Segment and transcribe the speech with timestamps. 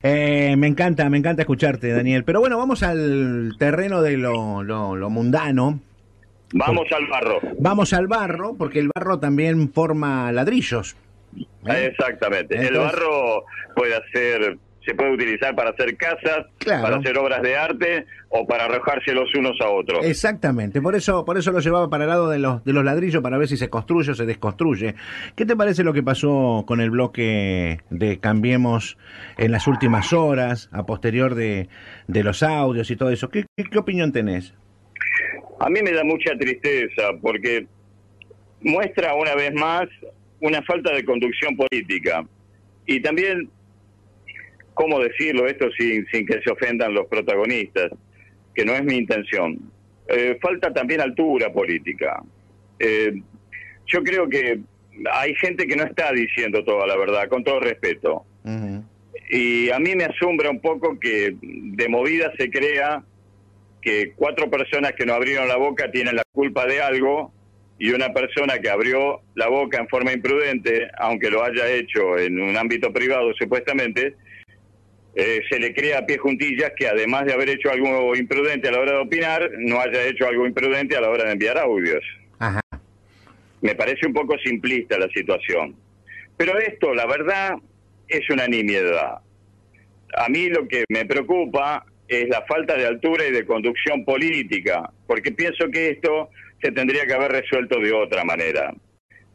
[0.00, 2.22] Eh, me encanta, me encanta escucharte, Daniel.
[2.22, 5.80] Pero bueno, vamos al terreno de lo, lo, lo mundano.
[6.52, 7.40] Vamos al barro.
[7.58, 10.96] Vamos al barro, porque el barro también forma ladrillos.
[11.66, 11.86] ¿eh?
[11.90, 12.56] Exactamente.
[12.56, 14.56] el barro puede hacer,
[14.88, 16.82] se puede utilizar para hacer casas, Claro.
[16.82, 20.02] para hacer obras de arte o para arrojarse los unos a otros.
[20.06, 23.22] Exactamente, por eso, por eso lo llevaba para el lado de los, de los ladrillos
[23.22, 24.94] para ver si se construye o se desconstruye.
[25.36, 28.96] ¿Qué te parece lo que pasó con el bloque de Cambiemos
[29.36, 31.68] en las últimas horas, a posterior de,
[32.06, 33.28] de los audios y todo eso?
[33.28, 34.54] ¿Qué, qué, qué opinión tenés?
[35.60, 37.66] A mí me da mucha tristeza porque
[38.62, 39.86] muestra una vez más
[40.40, 42.24] una falta de conducción política.
[42.86, 43.50] Y también,
[44.78, 47.90] ¿cómo decirlo esto sin, sin que se ofendan los protagonistas?
[48.54, 49.58] Que no es mi intención.
[50.08, 52.22] Eh, falta también altura política.
[52.78, 53.12] Eh,
[53.86, 54.60] yo creo que
[55.12, 58.24] hay gente que no está diciendo toda la verdad, con todo respeto.
[59.30, 63.02] Y a mí me asombra un poco que de movida se crea
[63.82, 67.32] que cuatro personas que no abrieron la boca tienen la culpa de algo
[67.78, 72.40] y una persona que abrió la boca en forma imprudente, aunque lo haya hecho en
[72.40, 74.14] un ámbito privado supuestamente,
[75.20, 78.70] eh, se le crea a pie juntillas que además de haber hecho algo imprudente a
[78.70, 82.04] la hora de opinar, no haya hecho algo imprudente a la hora de enviar audios.
[82.38, 82.60] Ajá.
[83.60, 85.74] Me parece un poco simplista la situación.
[86.36, 87.56] Pero esto, la verdad,
[88.06, 89.18] es una nimiedad.
[90.16, 94.88] A mí lo que me preocupa es la falta de altura y de conducción política,
[95.08, 96.30] porque pienso que esto
[96.62, 98.72] se tendría que haber resuelto de otra manera.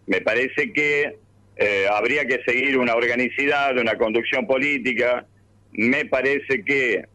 [0.08, 1.18] Me parece que
[1.58, 5.28] eh, habría que seguir una organicidad, una conducción política.
[5.74, 7.06] Me parece que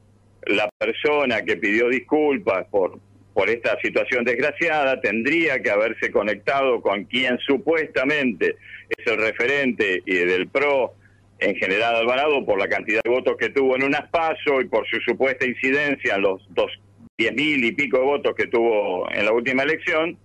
[0.46, 2.98] la persona que pidió disculpas por,
[3.34, 8.56] por esta situación desgraciada tendría que haberse conectado con quien supuestamente
[8.96, 10.94] es el referente y del PRO
[11.38, 14.88] en general Alvarado por la cantidad de votos que tuvo en unas paso y por
[14.88, 16.70] su supuesta incidencia en los dos
[17.16, 20.16] diez mil y pico de votos que tuvo en la última elección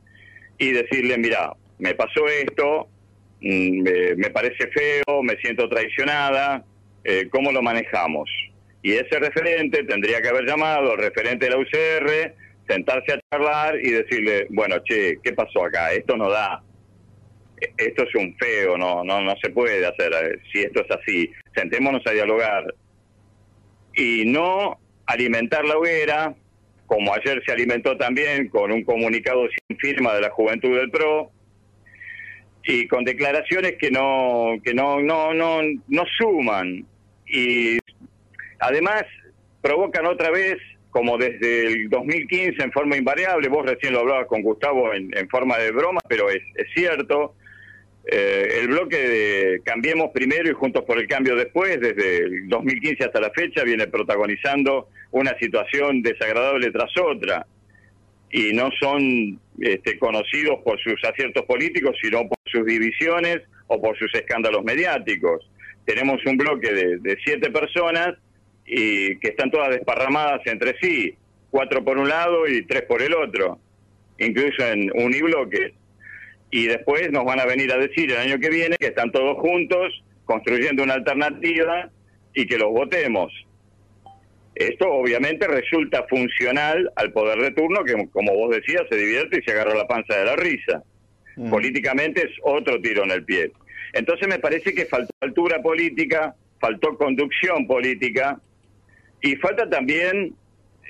[0.58, 2.88] y decirle, mira, me pasó esto,
[3.42, 3.84] mm,
[4.18, 6.64] me parece feo, me siento traicionada,
[7.04, 8.30] eh, ¿cómo lo manejamos?
[8.82, 12.36] Y ese referente tendría que haber llamado al referente de la UCR,
[12.68, 15.94] sentarse a charlar y decirle, bueno, che, ¿qué pasó acá?
[15.94, 16.62] Esto no da.
[17.60, 20.92] E- Esto es un feo, no, no, no se puede hacer eh, si esto es
[20.92, 21.32] así.
[21.56, 22.74] Sentémonos a dialogar.
[23.96, 26.34] Y no alimentar la hoguera,
[26.88, 31.32] como ayer se alimentó también con un comunicado sin firma de la Juventud del PRO,
[32.66, 36.86] y con declaraciones que no que no no no no suman
[37.34, 37.80] y
[38.60, 39.04] además
[39.62, 40.58] provocan otra vez
[40.92, 45.58] como desde el 2015 en forma invariable vos recién lo hablabas con Gustavo en, forma
[45.58, 47.36] de broma pero es, es cierto
[48.06, 53.06] eh, el bloque de Cambiemos primero y Juntos por el Cambio después, desde el 2015
[53.06, 57.46] hasta la fecha, viene protagonizando una situación desagradable tras otra.
[58.30, 63.98] Y no son este, conocidos por sus aciertos políticos, sino por sus divisiones o por
[63.98, 65.50] sus escándalos mediáticos.
[65.86, 68.16] Tenemos un bloque de, de siete personas
[68.66, 71.16] y que están todas desparramadas entre sí,
[71.50, 73.60] cuatro por un lado y tres por el otro,
[74.18, 75.74] incluso en unibloques
[76.54, 79.40] y después nos van a venir a decir el año que viene que están todos
[79.40, 81.90] juntos construyendo una alternativa
[82.36, 83.34] y que los votemos.
[84.54, 89.42] Esto obviamente resulta funcional al poder de turno que, como vos decías, se divierte y
[89.42, 90.84] se agarra la panza de la risa.
[91.38, 91.50] Mm.
[91.50, 93.52] Políticamente es otro tiro en el pie.
[93.94, 98.40] Entonces me parece que faltó altura política, faltó conducción política
[99.22, 100.36] y falta también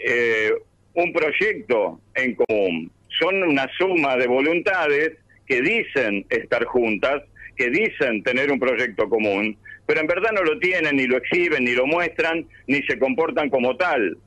[0.03, 0.51] eh,
[0.93, 2.91] un proyecto en común.
[3.19, 7.23] Son una suma de voluntades que dicen estar juntas,
[7.55, 11.65] que dicen tener un proyecto común, pero en verdad no lo tienen, ni lo exhiben,
[11.65, 14.17] ni lo muestran, ni se comportan como tal.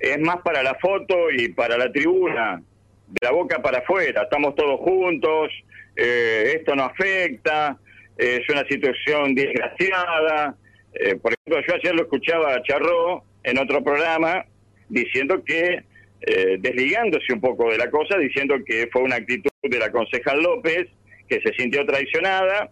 [0.00, 2.60] Es más para la foto y para la tribuna,
[3.06, 5.50] de la boca para afuera, estamos todos juntos,
[5.98, 7.76] eh, esto no afecta,
[8.16, 10.56] eh, es una situación desgraciada.
[10.94, 14.44] Eh, por ejemplo, yo ayer lo escuchaba a Charró en otro programa
[14.88, 15.82] diciendo que,
[16.20, 20.42] eh, desligándose un poco de la cosa, diciendo que fue una actitud de la concejal
[20.42, 20.88] López,
[21.28, 22.70] que se sintió traicionada,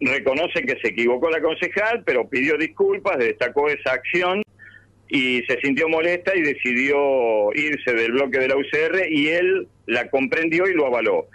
[0.00, 4.42] reconoce que se equivocó la concejal, pero pidió disculpas, destacó esa acción
[5.08, 10.08] y se sintió molesta y decidió irse del bloque de la UCR y él la
[10.10, 11.28] comprendió y lo avaló.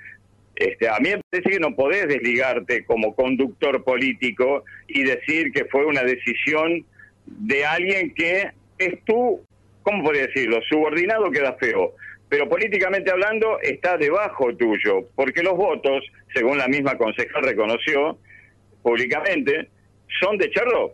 [0.60, 5.64] Este, a mí me parece que no podés desligarte como conductor político y decir que
[5.64, 6.86] fue una decisión
[7.26, 9.42] de alguien que es tú,
[9.84, 10.60] ¿cómo podría decirlo?
[10.70, 11.94] Subordinado queda feo,
[12.28, 16.04] pero políticamente hablando está debajo tuyo, porque los votos,
[16.34, 18.18] según la misma concejal reconoció
[18.84, 19.70] públicamente,
[20.20, 20.94] son de Charlo.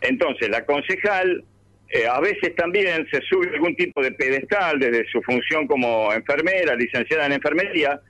[0.00, 1.44] Entonces, la concejal
[1.90, 6.74] eh, a veces también se sube algún tipo de pedestal desde su función como enfermera,
[6.74, 8.00] licenciada en enfermería,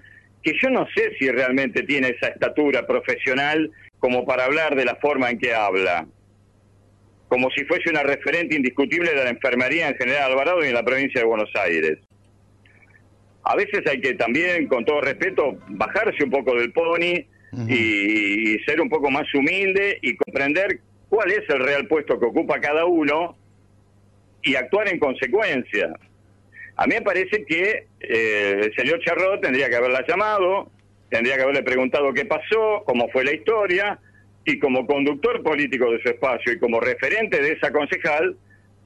[0.44, 4.96] que yo no sé si realmente tiene esa estatura profesional como para hablar de la
[4.96, 6.06] forma en que habla,
[7.28, 10.84] como si fuese una referente indiscutible de la enfermería en general Alvarado y en la
[10.84, 11.98] provincia de Buenos Aires.
[13.42, 17.26] A veces hay que también, con todo respeto, bajarse un poco del pony
[17.68, 22.60] y ser un poco más humilde y comprender cuál es el real puesto que ocupa
[22.60, 23.36] cada uno
[24.42, 25.94] y actuar en consecuencia.
[26.76, 30.70] A mí me parece que eh, el señor Charrot tendría que haberla llamado,
[31.08, 33.98] tendría que haberle preguntado qué pasó, cómo fue la historia,
[34.44, 38.36] y como conductor político de su espacio y como referente de esa concejal,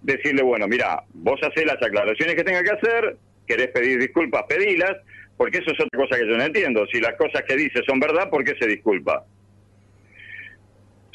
[0.03, 4.97] decirle, bueno, mira, vos hacés las aclaraciones que tenga que hacer, querés pedir disculpas, pedilas,
[5.37, 6.87] porque eso es otra cosa que yo no entiendo.
[6.87, 9.25] Si las cosas que dice son verdad, ¿por qué se disculpa?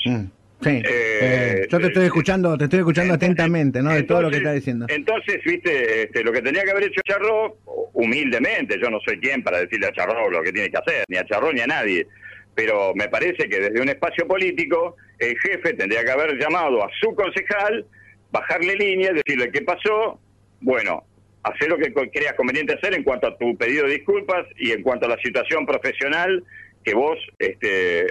[0.06, 0.26] Mm.
[0.64, 0.70] Sí.
[0.70, 3.94] Eh, eh, yo te estoy escuchando, te estoy escuchando atentamente, ¿no?
[3.94, 4.86] De todo lo que está diciendo.
[4.90, 7.58] Entonces, viste, este, lo que tenía que haber hecho Charro,
[7.94, 11.18] humildemente, yo no soy quien para decirle a Charro lo que tiene que hacer, ni
[11.18, 12.08] a Charro ni a nadie,
[12.56, 16.90] pero me parece que desde un espacio político, el jefe tendría que haber llamado a
[17.00, 17.86] su concejal,
[18.32, 20.20] bajarle línea, decirle qué pasó,
[20.62, 21.04] bueno,
[21.44, 24.82] hacer lo que creas conveniente hacer en cuanto a tu pedido de disculpas y en
[24.82, 26.44] cuanto a la situación profesional
[26.84, 28.06] que vos este,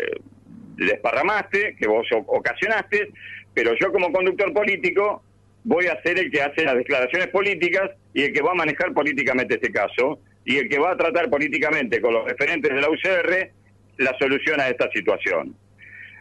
[0.77, 3.11] desparramaste, que vos ocasionaste,
[3.55, 5.23] pero yo como conductor político
[5.65, 8.93] voy a ser el que hace las declaraciones políticas y el que va a manejar
[8.93, 12.89] políticamente este caso y el que va a tratar políticamente con los referentes de la
[12.89, 13.51] UCR
[13.99, 15.55] la solución a esta situación.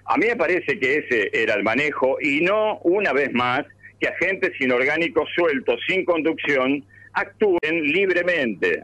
[0.05, 3.65] A mí me parece que ese era el manejo y no, una vez más,
[3.99, 6.83] que agentes inorgánicos sueltos, sin conducción,
[7.13, 8.83] actúen libremente.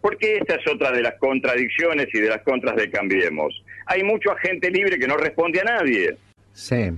[0.00, 3.64] Porque esta es otra de las contradicciones y de las contras de Cambiemos.
[3.88, 6.16] Hay mucho agente libre que no responde a nadie.
[6.52, 6.94] Sí.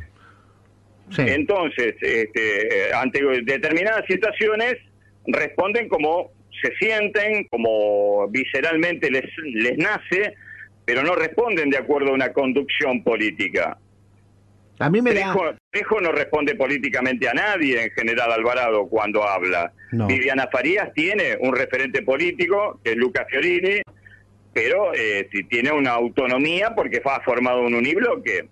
[1.17, 4.77] Entonces, este, ante determinadas situaciones,
[5.27, 6.31] responden como
[6.63, 10.35] se sienten, como visceralmente les, les nace,
[10.85, 13.79] pero no responden de acuerdo a una conducción política.
[14.81, 19.73] A mí me Trejo, no responde políticamente a nadie en general Alvarado cuando habla.
[19.93, 23.83] Viviana Farías tiene un referente político, que es Luca Fiorini,
[24.53, 28.49] pero eh, tiene una autonomía porque ha formado un unibloque.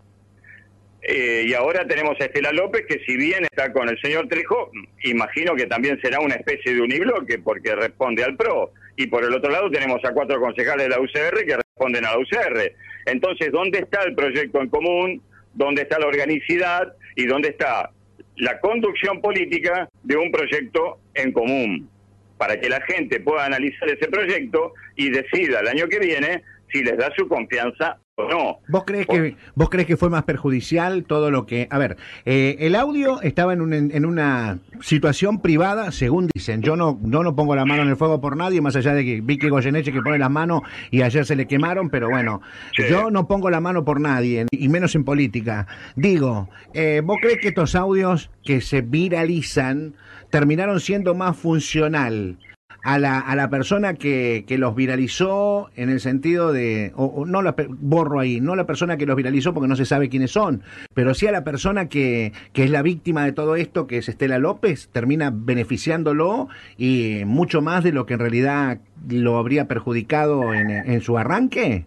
[1.00, 4.70] Eh, y ahora tenemos a Estela López, que si bien está con el señor Trejo,
[5.04, 8.72] imagino que también será una especie de unibloque porque responde al PRO.
[8.96, 12.12] Y por el otro lado tenemos a cuatro concejales de la UCR que responden a
[12.12, 12.72] la UCR.
[13.06, 15.22] Entonces, ¿dónde está el proyecto en común?
[15.58, 17.90] dónde está la organicidad y dónde está
[18.36, 21.90] la conducción política de un proyecto en común,
[22.38, 26.42] para que la gente pueda analizar ese proyecto y decida el año que viene
[26.72, 28.58] si les da su confianza no.
[28.68, 31.68] ¿Vos crees, que, ¿Vos crees que fue más perjudicial todo lo que...
[31.70, 36.62] A ver, eh, el audio estaba en, un, en una situación privada, según dicen.
[36.62, 39.04] Yo no, no, no pongo la mano en el fuego por nadie, más allá de
[39.04, 42.40] que Vicky Goyeneche que pone las manos y ayer se le quemaron, pero bueno,
[42.88, 45.66] yo no pongo la mano por nadie, y menos en política.
[45.96, 49.94] Digo, eh, ¿vos crees que estos audios que se viralizan
[50.30, 52.38] terminaron siendo más funcional
[52.82, 57.42] a la, a la persona que, que los viralizó en el sentido de, o, no
[57.42, 60.62] la, borro ahí, no la persona que los viralizó porque no se sabe quiénes son,
[60.94, 64.08] pero sí a la persona que, que es la víctima de todo esto, que es
[64.08, 70.54] Estela López, termina beneficiándolo y mucho más de lo que en realidad lo habría perjudicado
[70.54, 71.86] en, en su arranque?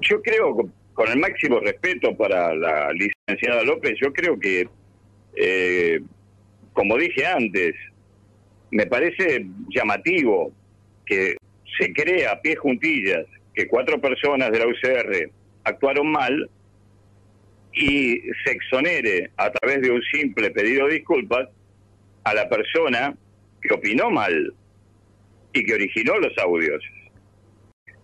[0.00, 0.56] Yo creo,
[0.92, 4.68] con el máximo respeto para la licenciada López, yo creo que,
[5.36, 6.00] eh,
[6.72, 7.74] como dije antes,
[8.70, 10.52] me parece llamativo
[11.06, 11.36] que
[11.78, 15.30] se crea a pie juntillas que cuatro personas de la UCR
[15.64, 16.50] actuaron mal
[17.72, 21.48] y se exonere a través de un simple pedido de disculpas
[22.24, 23.14] a la persona
[23.60, 24.54] que opinó mal
[25.52, 26.82] y que originó los audios.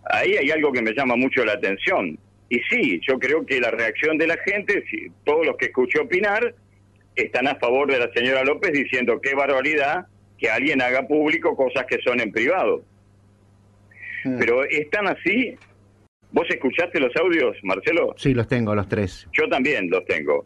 [0.05, 2.17] Ahí hay algo que me llama mucho la atención.
[2.49, 4.83] Y sí, yo creo que la reacción de la gente,
[5.23, 6.53] todos los que escuché opinar,
[7.15, 10.07] están a favor de la señora López diciendo qué barbaridad
[10.41, 12.83] que alguien haga público cosas que son en privado.
[14.25, 14.39] Hmm.
[14.39, 15.55] Pero están así.
[16.31, 18.15] ¿Vos escuchaste los audios, Marcelo?
[18.17, 19.27] Sí, los tengo, los tres.
[19.33, 20.45] Yo también los tengo.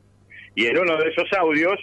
[0.53, 1.79] Y en uno de esos audios,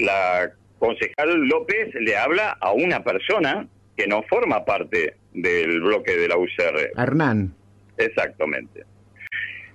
[0.00, 6.28] la concejal López le habla a una persona que no forma parte del bloque de
[6.28, 6.92] la UCR.
[6.96, 7.54] Hernán.
[7.98, 8.84] Exactamente.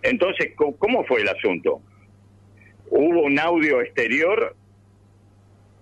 [0.01, 1.81] Entonces, ¿cómo fue el asunto?
[2.89, 4.55] Hubo un audio exterior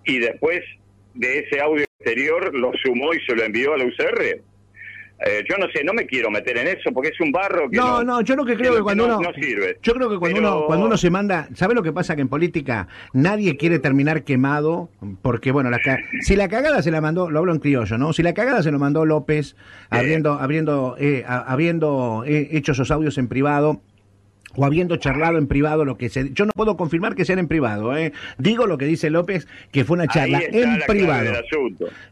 [0.04, 0.62] y después
[1.14, 4.42] de ese audio exterior lo sumó y se lo envió a la UCR.
[5.26, 7.76] Eh, yo no sé, no me quiero meter en eso porque es un barro que
[7.76, 9.78] no, no, yo no que creo que, cuando uno no sirve.
[9.80, 12.28] Yo creo que cuando uno cuando uno se manda, ¿sabe lo que pasa que en
[12.28, 14.90] política nadie quiere terminar quemado
[15.22, 15.78] porque bueno, la
[16.20, 18.12] si la cagada se la mandó, lo hablo en criollo, ¿no?
[18.12, 19.54] Si la cagada se lo mandó López
[19.88, 23.80] habiendo habiendo eh, habiendo eh, hecho esos audios en privado
[24.56, 27.48] o habiendo charlado en privado lo que se yo no puedo confirmar que sea en
[27.48, 28.12] privado ¿eh?
[28.38, 31.32] digo lo que dice López que fue una charla en privado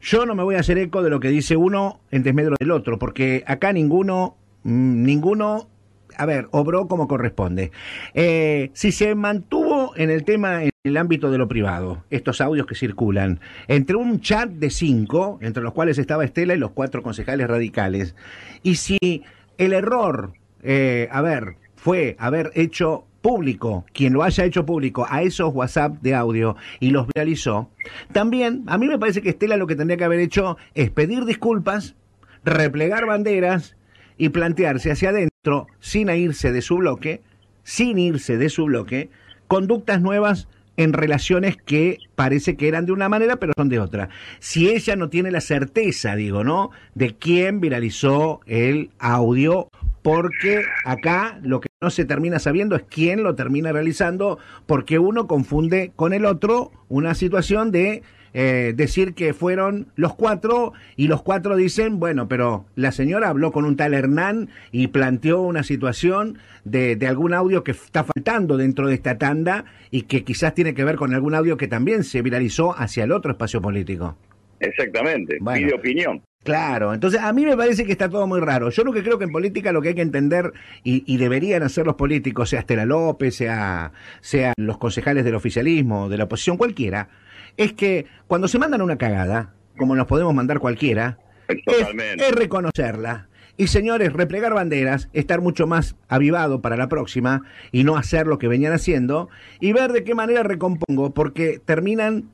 [0.00, 2.70] yo no me voy a hacer eco de lo que dice uno en desmedro del
[2.70, 5.68] otro porque acá ninguno mm, ninguno
[6.16, 7.70] a ver, obró como corresponde.
[8.14, 12.66] Eh, si se mantuvo en el tema, en el ámbito de lo privado, estos audios
[12.66, 17.02] que circulan, entre un chat de cinco, entre los cuales estaba Estela y los cuatro
[17.02, 18.14] concejales radicales,
[18.62, 19.22] y si
[19.58, 25.22] el error, eh, a ver, fue haber hecho público, quien lo haya hecho público a
[25.22, 27.70] esos WhatsApp de audio y los realizó,
[28.12, 31.24] también a mí me parece que Estela lo que tendría que haber hecho es pedir
[31.24, 31.96] disculpas,
[32.44, 33.76] replegar banderas
[34.16, 37.20] y plantearse hacia adentro, sin irse de su bloque,
[37.64, 39.10] sin irse de su bloque,
[39.48, 40.46] conductas nuevas
[40.76, 44.08] en relaciones que parece que eran de una manera pero son de otra.
[44.38, 46.70] Si ella no tiene la certeza, digo, ¿no?
[46.94, 49.68] De quién viralizó el audio
[50.02, 55.26] porque acá lo que no se termina sabiendo es quién lo termina realizando, porque uno
[55.26, 58.02] confunde con el otro una situación de
[58.34, 63.52] eh, decir que fueron los cuatro y los cuatro dicen, bueno, pero la señora habló
[63.52, 68.56] con un tal Hernán y planteó una situación de, de algún audio que está faltando
[68.56, 72.04] dentro de esta tanda y que quizás tiene que ver con algún audio que también
[72.04, 74.16] se viralizó hacia el otro espacio político.
[74.60, 76.22] Exactamente, pide opinión.
[76.42, 78.70] Claro, entonces a mí me parece que está todo muy raro.
[78.70, 81.86] Yo lo que creo que en política lo que hay que entender, y, deberían hacer
[81.86, 87.08] los políticos, sea Estela López, sea, sean los concejales del oficialismo, de la oposición, cualquiera,
[87.56, 93.28] es que cuando se mandan una cagada, como nos podemos mandar cualquiera, es, reconocerla.
[93.56, 98.38] Y señores, replegar banderas, estar mucho más avivado para la próxima y no hacer lo
[98.38, 99.28] que venían haciendo
[99.60, 102.30] y ver de qué manera recompongo, porque terminan,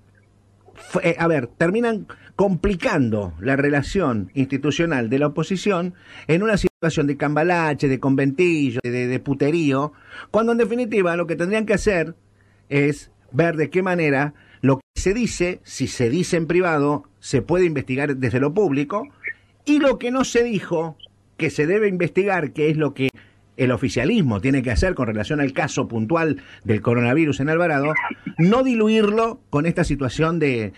[1.02, 2.06] eh, a ver, terminan
[2.38, 5.94] complicando la relación institucional de la oposición
[6.28, 9.92] en una situación de cambalache, de conventillo, de, puterío,
[10.30, 12.14] cuando en definitiva lo que tendrían que hacer
[12.68, 17.42] es ver de qué manera lo que se dice, si se dice en privado, se
[17.42, 19.02] puede investigar desde lo público,
[19.64, 20.96] y lo que no se dijo,
[21.36, 23.08] que se debe investigar, que es lo que
[23.56, 27.94] el oficialismo tiene que hacer con relación al caso puntual del coronavirus en Alvarado,
[28.38, 30.72] no diluirlo con esta situación de,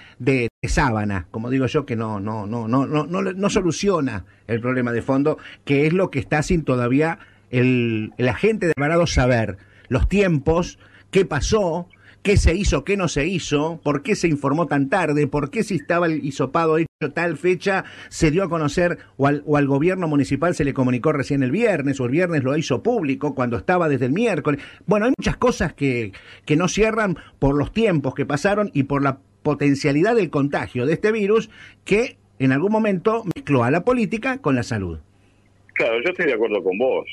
[0.68, 4.92] sábana, como digo yo, que no, no, no, no, no, no, no soluciona el problema
[4.92, 7.18] de fondo, que es lo que está sin todavía
[7.50, 9.56] el, el agente de Alvarado saber
[9.88, 10.78] los tiempos,
[11.10, 11.88] qué pasó,
[12.22, 15.64] qué se hizo, qué no se hizo, por qué se informó tan tarde, por qué
[15.64, 19.66] si estaba el hisopado hecho tal fecha se dio a conocer o al, o al,
[19.66, 23.56] gobierno municipal se le comunicó recién el viernes o el viernes lo hizo público cuando
[23.56, 24.60] estaba desde el miércoles.
[24.84, 26.12] Bueno, hay muchas cosas que,
[26.44, 30.94] que no cierran por los tiempos que pasaron y por la potencialidad del contagio de
[30.94, 31.50] este virus
[31.84, 34.98] que en algún momento mezcló a la política con la salud.
[35.74, 37.06] Claro, yo estoy de acuerdo con vos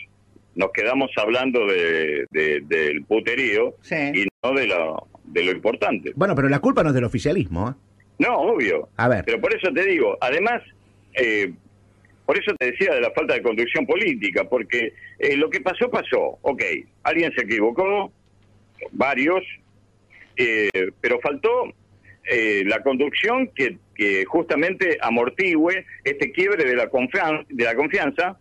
[0.58, 3.76] nos quedamos hablando de, del puterío
[4.14, 6.12] y no de lo, de lo importante.
[6.16, 7.70] Bueno, pero la culpa no es del oficialismo.
[7.70, 7.74] ¿eh?
[8.20, 8.90] No, obvio.
[8.98, 9.24] A ver.
[9.26, 10.64] Pero por eso te digo, además,
[11.14, 11.54] eh,
[12.26, 15.92] por eso te decía de la falta de conducción política, porque eh, lo que pasó,
[15.92, 16.40] pasó.
[16.42, 16.64] Ok,
[17.04, 18.12] alguien se equivocó,
[18.92, 19.44] varios,
[21.02, 21.72] pero faltó
[22.66, 26.90] la conducción que, que justamente amortigüe este quiebre de la,
[27.50, 28.38] de la confianza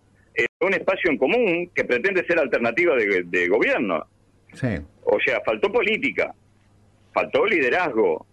[0.61, 4.07] un espacio en común que pretende ser alternativa de, gobierno.
[4.55, 4.69] Sí.
[5.05, 6.35] O sea, faltó política,
[7.13, 8.27] faltó liderazgo,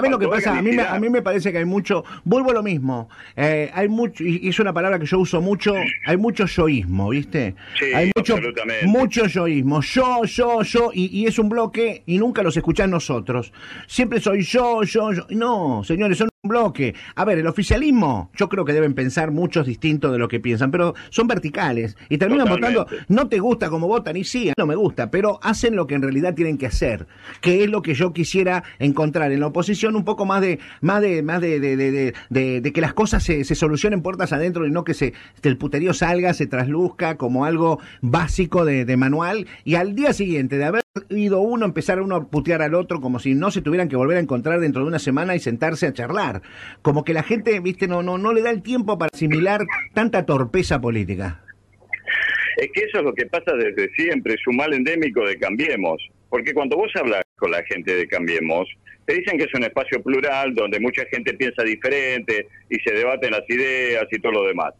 [0.00, 0.58] ¿Sabes lo que pasa?
[0.58, 3.70] A mí, me, a mí me parece que hay mucho, vuelvo a lo mismo, eh,
[3.74, 5.74] hay mucho, y es una palabra que yo uso mucho,
[6.06, 7.54] hay mucho yoísmo, ¿viste?
[7.78, 8.86] Sí, hay mucho, absolutamente.
[8.86, 13.52] mucho yoísmo, yo, yo, yo, y, y, es un bloque y nunca los escuchan nosotros.
[13.86, 15.26] Siempre soy yo, yo, yo.
[15.28, 16.94] No, señores, son bloque.
[17.16, 20.70] A ver, el oficialismo, yo creo que deben pensar muchos distintos de lo que piensan,
[20.70, 24.74] pero son verticales y terminan votando, no te gusta como votan y sí, no me
[24.74, 27.06] gusta, pero hacen lo que en realidad tienen que hacer,
[27.42, 31.02] que es lo que yo quisiera encontrar en la oposición un poco más de más
[31.02, 34.82] de más de, de, de, que las cosas se, se, solucionen puertas adentro y no
[34.82, 40.12] que se el puterío salga, se trasluzca como algo básico de, manual y al día
[40.12, 43.62] siguiente de haber ido uno empezar uno a putear al otro como si no se
[43.62, 46.42] tuvieran que volver a encontrar dentro de una semana y sentarse a charlar.
[46.82, 49.60] Como que la gente, viste, no, no, no le da el tiempo para asimilar
[49.94, 51.44] tanta torpeza política.
[52.56, 56.02] Es que eso es lo que pasa desde siempre, es un mal endémico de Cambiemos.
[56.28, 58.68] Porque cuando vos hablas con la gente de Cambiemos,
[59.06, 63.30] te dicen que es un espacio plural donde mucha gente piensa diferente y se debaten
[63.30, 64.74] las ideas y todo lo demás.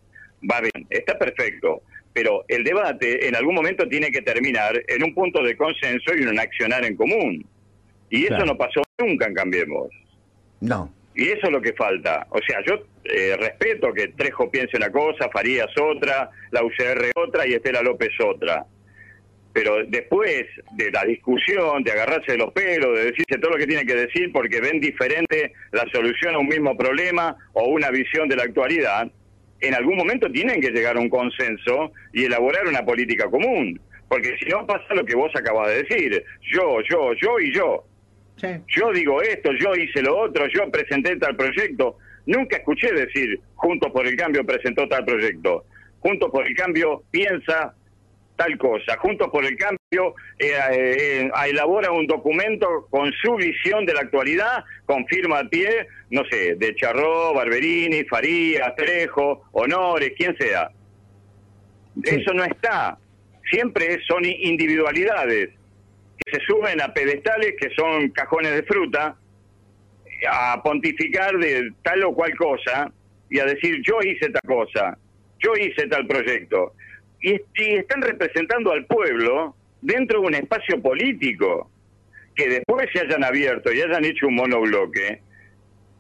[0.50, 1.82] va bien, está perfecto.
[2.12, 6.22] Pero el debate en algún momento tiene que terminar en un punto de consenso y
[6.22, 7.46] en un accionar en común.
[8.10, 9.88] Y eso no pasó nunca en Cambiemos.
[10.60, 10.92] No.
[11.14, 12.26] Y eso es lo que falta.
[12.30, 17.46] O sea, yo eh, respeto que Trejo piense una cosa, Farías otra, la UCR otra
[17.46, 18.66] y Estela López otra.
[19.52, 23.66] Pero después de la discusión, de agarrarse de los pelos, de decirse todo lo que
[23.66, 28.28] tiene que decir porque ven diferente la solución a un mismo problema o una visión
[28.28, 29.10] de la actualidad,
[29.60, 33.80] en algún momento tienen que llegar a un consenso y elaborar una política común.
[34.08, 37.84] Porque si no pasa lo que vos acabas de decir, yo, yo, yo y yo.
[38.68, 41.98] Yo digo esto, yo hice lo otro, yo presenté tal proyecto.
[42.26, 45.64] Nunca escuché decir, Juntos por el Cambio presentó tal proyecto.
[46.00, 47.74] Juntos por el Cambio piensa
[48.40, 48.96] tal cosa.
[48.96, 54.64] Juntos por el Cambio eh, eh, elabora un documento con su visión de la actualidad,
[54.86, 60.70] con firma a pie, no sé, de Charró, Barberini, Farías, Trejo, Honores, quien sea.
[62.02, 62.96] Eso no está.
[63.50, 65.50] Siempre son individualidades
[66.16, 69.16] que se suben a pedestales que son cajones de fruta,
[70.30, 72.90] a pontificar de tal o cual cosa
[73.28, 74.96] y a decir yo hice tal cosa,
[75.38, 76.74] yo hice tal proyecto
[77.20, 81.70] y, están representando al pueblo dentro de un espacio político
[82.34, 85.20] que después se hayan abierto y hayan hecho un monobloque,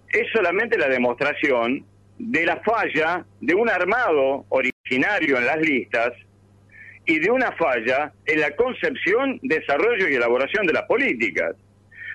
[0.08, 1.84] es solamente la demostración
[2.18, 6.12] de la falla de un armado originario en las listas
[7.06, 11.56] y de una falla en la concepción, desarrollo y elaboración de las políticas.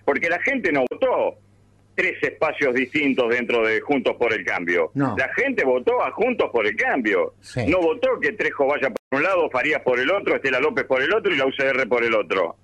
[0.05, 1.37] Porque la gente no votó
[1.95, 4.91] tres espacios distintos dentro de Juntos por el Cambio.
[4.93, 7.33] La gente votó a Juntos por el Cambio.
[7.67, 11.01] No votó que Trejo vaya por un lado, Farías por el otro, Estela López por
[11.01, 12.55] el otro y la UCR por el otro.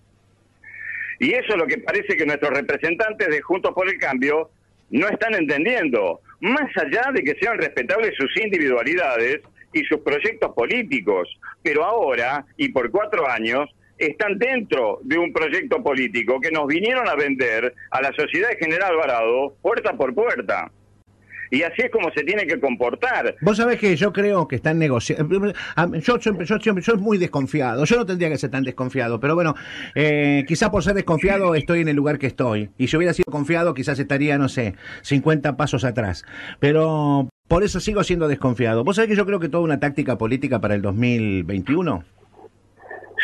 [1.20, 4.50] Y eso es lo que parece que nuestros representantes de Juntos por el Cambio
[4.90, 6.20] no están entendiendo.
[6.42, 9.42] Más allá de que sean respetables sus individualidades
[9.74, 11.30] y sus proyectos políticos,
[11.64, 13.70] pero ahora, y por cuatro años,
[14.05, 18.91] están dentro de un proyecto político que nos vinieron a vender a la sociedad General
[18.91, 20.72] Alvarado puerta por puerta.
[21.51, 23.35] Y así es como se tiene que comportar.
[23.42, 25.53] Vos sabés que yo creo que están negociando.
[26.00, 27.83] Yo siempre, yo siempre, soy muy desconfiado.
[27.83, 29.53] Yo no tendría que ser tan desconfiado, pero bueno,
[29.94, 32.70] eh, quizás por ser desconfiado estoy en el lugar que estoy.
[32.77, 36.24] Y si hubiera sido confiado, quizás estaría, no sé, 50 pasos atrás.
[36.61, 38.85] Pero por eso sigo siendo desconfiado.
[38.85, 42.05] ¿Vos sabés que yo creo que toda una táctica política para el 2021?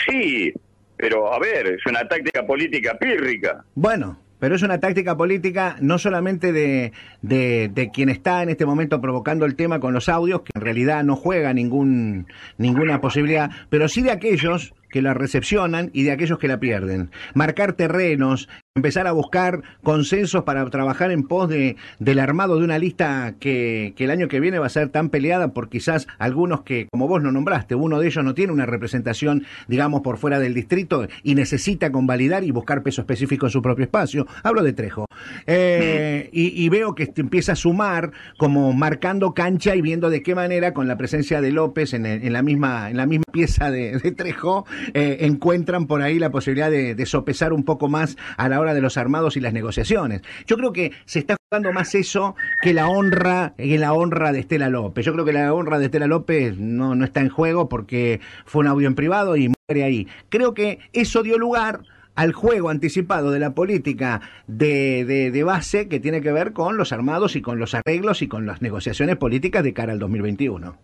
[0.05, 0.53] Sí,
[0.97, 3.63] pero, a ver, es una táctica política pírrica.
[3.75, 9.01] Bueno, pero es una táctica política no solamente de, de, quien está en este momento
[9.01, 13.87] provocando el tema con los audios, que en realidad no juega ningún, ninguna posibilidad, pero
[13.87, 17.11] sí de aquellos que la recepcionan y de aquellos que la pierden.
[17.33, 22.79] Marcar terrenos, empezar a buscar consensos para trabajar en pos de, del armado de una
[22.79, 26.87] lista que, el año que viene va a ser tan peleada por quizás algunos que,
[26.89, 30.53] como vos no nombraste, uno de ellos no tiene una representación, digamos, por fuera del
[30.53, 34.27] distrito y necesita convalidar y buscar peso específico en su propio espacio.
[34.43, 35.07] Hablo de Trejo.
[35.45, 40.73] Eh, y, veo que empieza a sumar como marcando cancha y viendo de qué manera
[40.73, 44.65] con la presencia de López en, la, misma, en la misma pieza de, de Trejo
[44.93, 48.66] eh, encuentran por ahí la posibilidad de, de sopesar un poco más a la hora
[48.73, 50.21] de los armados y las negociaciones.
[50.45, 54.39] Yo creo que se está jugando más eso que la honra, que la honra de
[54.39, 55.05] Estela López.
[55.05, 58.61] Yo creo que la honra de Estela López no, no está en juego porque fue
[58.61, 60.07] un audio en privado y muere ahí.
[60.29, 61.81] Creo que eso dio lugar
[62.15, 66.75] al juego anticipado de la política de, de, de, base que tiene que ver con
[66.75, 70.75] los armados y con los arreglos y con las negociaciones políticas de cara al 2021.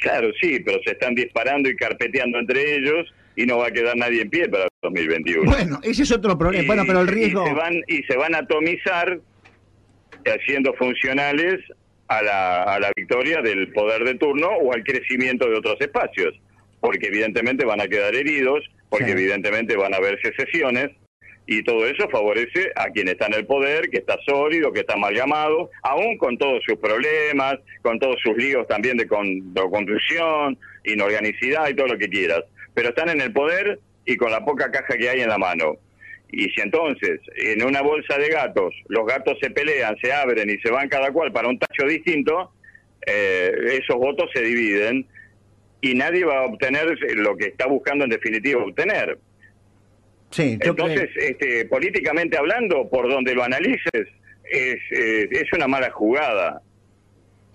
[0.00, 3.96] Claro, sí, pero se están disparando y carpeteando entre ellos y no va a quedar
[3.96, 5.50] nadie en pie para 2021.
[5.50, 6.64] Bueno, ese es otro problema.
[6.64, 7.44] Y, bueno, pero el riesgo...
[7.44, 9.20] Y se van, y se van a atomizar
[10.24, 11.60] haciendo funcionales
[12.08, 16.34] a la, a la victoria del poder de turno o al crecimiento de otros espacios,
[16.80, 20.90] porque evidentemente van a quedar heridos, porque evidentemente van a haber secesiones,
[21.48, 24.96] y todo eso favorece a quien está en el poder, que está sólido, que está
[24.96, 29.62] mal llamado, aún con todos sus problemas, con todos sus líos también de, con, de
[29.70, 32.42] construcción, inorganicidad y todo lo que quieras
[32.76, 35.76] pero están en el poder y con la poca caja que hay en la mano.
[36.30, 40.58] Y si entonces en una bolsa de gatos los gatos se pelean, se abren y
[40.58, 42.52] se van cada cual para un tacho distinto,
[43.06, 45.06] eh, esos votos se dividen
[45.80, 49.18] y nadie va a obtener lo que está buscando en definitiva obtener.
[50.30, 54.08] Sí, entonces, este, políticamente hablando, por donde lo analices,
[54.44, 56.62] es, es, es una mala jugada.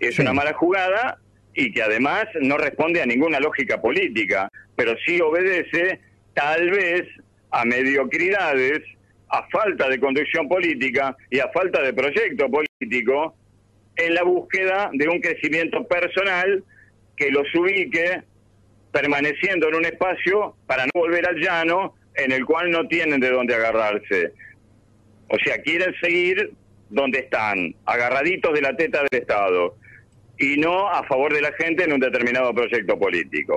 [0.00, 0.22] Es sí.
[0.22, 1.18] una mala jugada
[1.54, 6.00] y que además no responde a ninguna lógica política pero sí obedece
[6.34, 7.08] tal vez
[7.50, 8.80] a mediocridades,
[9.28, 13.34] a falta de conducción política y a falta de proyecto político
[13.96, 16.64] en la búsqueda de un crecimiento personal
[17.16, 18.22] que los ubique
[18.90, 23.30] permaneciendo en un espacio para no volver al llano en el cual no tienen de
[23.30, 24.32] dónde agarrarse.
[25.28, 26.52] O sea, quieren seguir
[26.90, 29.76] donde están, agarraditos de la teta del Estado
[30.42, 33.54] y no a favor de la gente en un determinado proyecto político.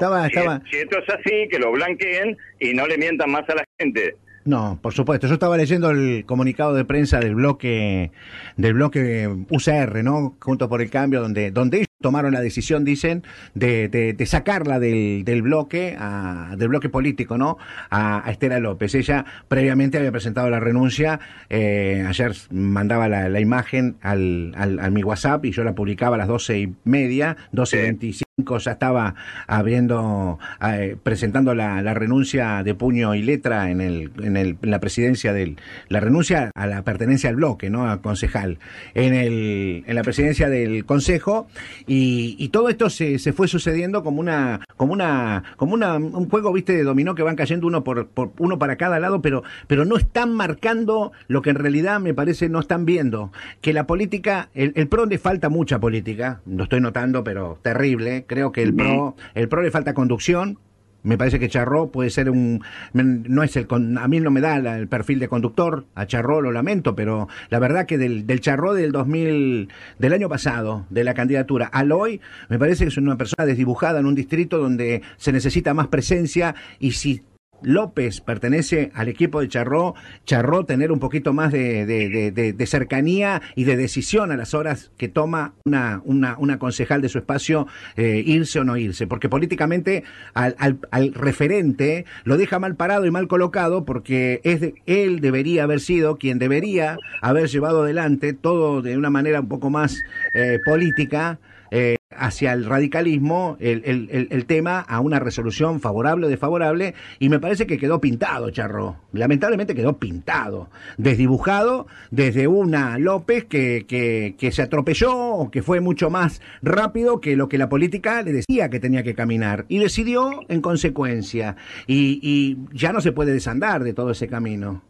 [0.70, 4.16] Si, esto es así, que lo blanqueen y no le mientan más a la gente.
[4.46, 5.26] No, por supuesto.
[5.26, 8.12] Yo estaba leyendo el comunicado de prensa del bloque
[8.56, 10.36] del bloque UCR, ¿no?
[10.40, 13.24] Junto por el cambio, donde donde ellos tomaron la decisión, dicen,
[13.56, 17.58] de, de, sacarla del, del bloque a, del bloque político, ¿no?
[17.90, 18.94] A, Estela López.
[18.94, 21.20] Ella previamente había presentado la renuncia.
[21.50, 26.16] Eh, ayer mandaba la, la imagen al, al, a mi WhatsApp y yo la publicaba
[26.16, 29.16] a las doce y media, doce veinticinco ya estaba
[29.48, 34.80] abriendo, eh, presentando la, renuncia de puño y letra en, el, en, el, en la
[34.82, 35.56] presidencia del,
[35.88, 37.90] la renuncia a la pertenencia al bloque, ¿no?
[37.90, 38.60] A concejal,
[38.94, 41.48] en el, en la presidencia del consejo,
[41.88, 46.54] y, todo esto se, se fue sucediendo como una, como una, como una, un juego,
[46.54, 49.84] viste, de dominó que van cayendo uno por, por uno para cada lado, pero, pero
[49.84, 54.50] no están marcando lo que en realidad me parece no están viendo, que la política,
[54.54, 58.74] el, el PRO le falta mucha política, lo estoy notando, pero terrible, Creo que el
[58.74, 60.60] PRO, el PRO le falta conducción.
[61.04, 64.56] Me parece que Charró puede ser un, no es el, a mí no me da
[64.76, 68.74] el perfil de conductor, a Charró lo lamento, pero la verdad que del, del Charró
[68.74, 73.18] del 2000, del año pasado, de la candidatura al hoy, me parece que es una
[73.18, 77.22] persona desdibujada en un distrito donde se necesita más presencia y si
[77.66, 83.76] López pertenece al equipo de Charró, Charró tener un poquito más de, cercanía y de
[83.76, 88.60] decisión a las horas que toma una, una, una concejal de su espacio eh, irse
[88.60, 90.56] o no irse, porque políticamente al,
[90.92, 96.18] al, referente lo deja mal parado y mal colocado porque es él debería haber sido
[96.18, 100.02] quien debería haber llevado adelante todo de una manera un poco más
[100.34, 101.40] eh, política.
[101.78, 107.28] Eh, hacia el radicalismo el, el, el, tema a una resolución favorable o desfavorable y
[107.28, 109.02] me parece que quedó pintado, Charro.
[109.12, 115.82] Lamentablemente quedó pintado, desdibujado desde una López que, que, que se atropelló o que fue
[115.82, 119.80] mucho más rápido que lo que la política le decía que tenía que caminar y
[119.80, 121.58] decidió en consecuencia
[121.88, 124.82] y, y ya no se puede desandar de todo ese camino.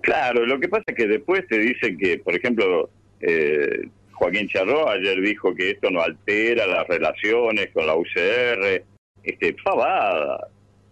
[0.00, 2.88] Claro, lo que pasa es que después te dicen que, por ejemplo,
[3.20, 8.84] eh, Joaquín Charró ayer dijo que esto no altera las relaciones con la UCR.
[9.22, 10.46] Este, pavada.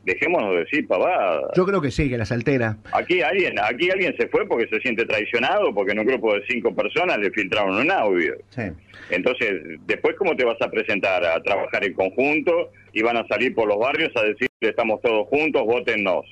[0.04, 1.50] Dejémonos decir pavada.
[1.54, 2.78] Yo creo que sí, que las altera.
[2.92, 6.42] Aquí alguien, aquí alguien se fue porque se siente traicionado, porque en un grupo de
[6.48, 8.34] cinco personas le filtraron un audio.
[8.48, 8.62] Sí.
[9.10, 11.22] Entonces, después, ¿cómo te vas a presentar?
[11.22, 15.28] A trabajar en conjunto y van a salir por los barrios a decir estamos todos
[15.28, 16.24] juntos, votennos.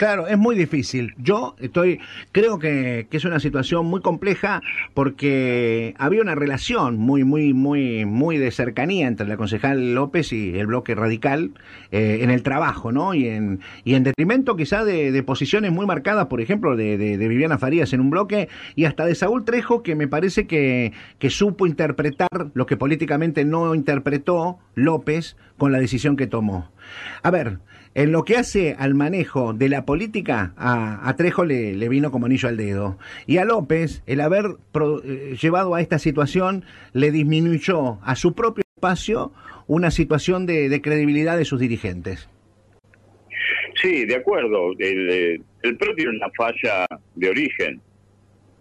[0.00, 1.12] Claro, es muy difícil.
[1.18, 2.00] Yo estoy,
[2.32, 4.62] creo que, es una situación muy compleja
[4.94, 10.58] porque había una relación muy, muy, muy, muy de cercanía entre la concejal López y
[10.58, 11.50] el bloque radical
[11.92, 13.12] eh, en el trabajo, ¿no?
[13.12, 17.58] Y en, y en detrimento quizá de, de posiciones muy marcadas, por ejemplo, de, Viviana
[17.58, 20.94] Farías en un bloque y hasta de Saúl Trejo, que me parece que
[21.28, 26.70] supo interpretar lo que políticamente no interpretó López con la decisión que tomó.
[27.22, 27.58] A ver,
[27.94, 32.48] en lo que hace al manejo de la política, a, Trejo le, vino como anillo
[32.48, 32.98] al dedo.
[33.26, 38.34] Y a López, el haber pro, eh, llevado a esta situación, le disminuyó a su
[38.34, 39.32] propio espacio
[39.66, 42.28] una situación de, de credibilidad de sus dirigentes.
[43.80, 44.72] Sí, de acuerdo.
[44.78, 47.80] El, el PRO tiene una falla de origen.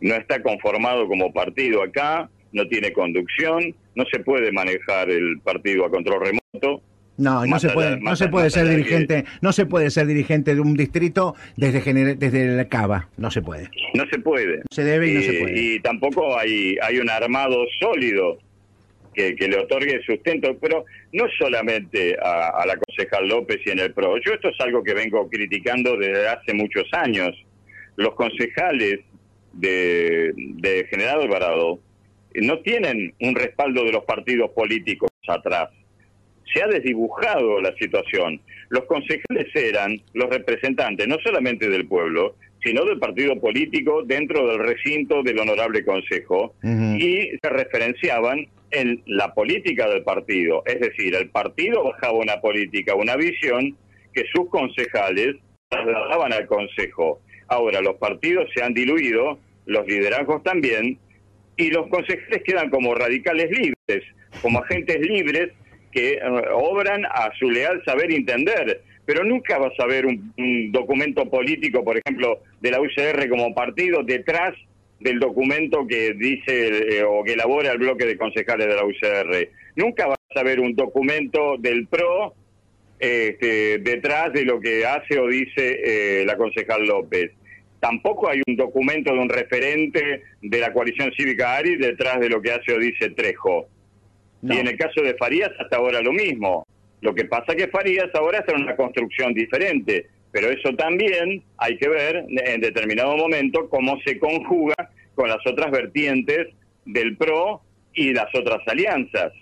[0.02, 5.86] No está conformado como partido acá, no tiene conducción, no se puede manejar el partido
[5.86, 6.82] a control remoto
[7.20, 10.62] no, no se puede, no se puede ser dirigente, no se puede ser dirigente de
[10.62, 11.80] un distrito desde
[12.16, 13.70] desde el Cava, no se puede.
[13.94, 14.62] No se puede.
[14.72, 15.62] Se debe y, y no se puede.
[15.62, 18.40] Y tampoco hay hay un armado sólido
[19.14, 23.80] que, que le otorgue sustento, pero no solamente a, a, la concejal López y en
[23.80, 24.18] el PRO.
[24.26, 27.36] Yo esto es algo que vengo criticando desde hace muchos años.
[27.98, 29.00] Los concejales
[29.52, 31.80] de, de General Alvarado
[32.36, 35.70] no tienen un respaldo de los partidos políticos atrás
[36.54, 38.40] se ha desdibujado la situación.
[38.70, 44.60] Los concejales eran los representantes no solamente del pueblo, sino del partido político dentro del
[44.60, 47.00] recinto del honorable consejo uh -huh.
[47.00, 50.64] y se referenciaban en la política del partido.
[50.66, 53.76] Es decir, el partido bajaba una política, una visión
[54.14, 55.36] que sus concejales
[55.70, 57.22] trasladaban al consejo.
[57.48, 61.00] Ahora, los partidos se han diluido, los liderazgos también,
[61.58, 64.04] y los concejales quedan como radicales libres,
[64.42, 65.52] como agentes libres
[65.92, 66.20] que
[66.54, 71.84] obran a su leal saber entender, pero nunca vas a ver un, un, documento político,
[71.84, 74.54] por ejemplo, de la UCR como partido detrás
[75.00, 79.50] del documento que dice eh, o que elabora el bloque de concejales de la UCR.
[79.76, 82.36] Nunca va a ver un documento del PRO
[83.00, 87.32] este, detrás de lo que hace o dice eh, la concejal López.
[87.80, 92.42] Tampoco hay un documento de un referente de la coalición cívica ARI detrás de lo
[92.42, 93.68] que hace o dice Trejo.
[94.42, 96.66] Y en el caso de Farías, hasta ahora lo mismo.
[97.02, 101.78] Lo que pasa que Farías ahora está en una construcción diferente, pero eso también hay
[101.78, 104.76] que ver en determinado momento cómo se conjuga
[105.16, 106.48] con las otras vertientes
[106.86, 107.62] del PRO
[107.94, 109.34] y las otras alianzas.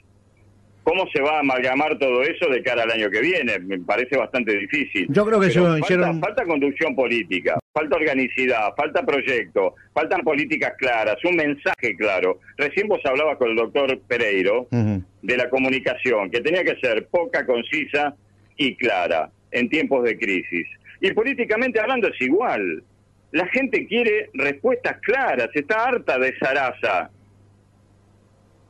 [0.84, 3.60] ¿Cómo se va a amalgamar todo eso de cara al año que viene?
[3.60, 5.08] Me parece bastante difícil.
[5.10, 6.22] Yo creo que falta, hicieron...
[6.22, 12.40] falta conducción política, falta organicidad, falta proyecto, faltan políticas claras, un mensaje claro.
[12.58, 17.46] Recién vos hablabas con el doctor Pereiro de la comunicación, que tenía que ser poca,
[17.46, 18.16] concisa
[18.56, 20.66] y clara en tiempos de crisis.
[21.02, 22.84] Y políticamente hablando es igual.
[23.32, 27.12] La gente quiere respuestas claras, está harta de zaraza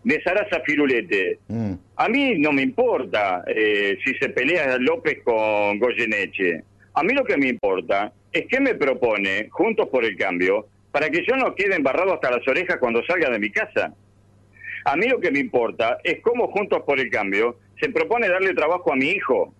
[0.03, 1.39] de Sarasa Firulete.
[1.47, 1.73] Mm.
[1.95, 6.63] A mí no me importa eh, si se pelea López con Goyeneche.
[6.93, 11.09] A mí lo que me importa es qué me propone Juntos por el Cambio para
[11.09, 13.93] que yo no quede embarrado hasta las orejas cuando salga de mi casa.
[14.85, 18.53] A mí lo que me importa es cómo Juntos por el Cambio se propone darle
[18.53, 19.53] trabajo a mi hijo.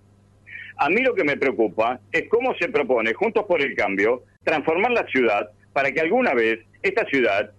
[0.78, 4.92] A mí lo que me preocupa es cómo se propone Juntos por el Cambio transformar
[4.92, 7.52] la ciudad para que alguna vez esta ciudad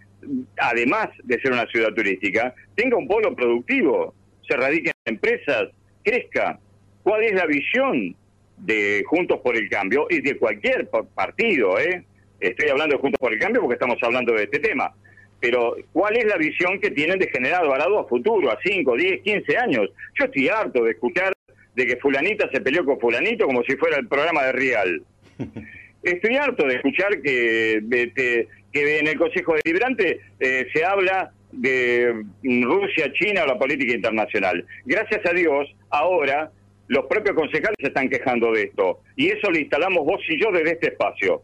[0.57, 4.15] además de ser una ciudad turística, tenga un polo productivo,
[4.47, 5.69] se radiquen empresas,
[6.03, 6.59] crezca.
[7.03, 8.15] ¿Cuál es la visión
[8.61, 11.79] de Juntos por el Cambio y de cualquier partido?
[11.79, 12.05] Eh?
[12.41, 14.95] Estoy hablando de Juntos por el Cambio porque estamos hablando de este tema.
[15.41, 19.23] Pero, ¿cuál es la visión que tienen de generar Alvarado a futuro, a 5, 10,
[19.23, 19.91] 15 años?
[20.19, 21.33] Yo estoy harto de escuchar
[21.75, 25.03] de que fulanita se peleó con fulanito como si fuera el programa de Real.
[26.03, 32.25] Estoy harto de escuchar que de, que en el Consejo Deliberante eh, se habla de
[32.43, 34.65] Rusia, China o la política internacional.
[34.85, 36.51] Gracias a Dios, ahora
[36.89, 39.01] los propios concejales se están quejando de esto.
[39.17, 41.43] Y eso lo instalamos vos y yo desde este espacio.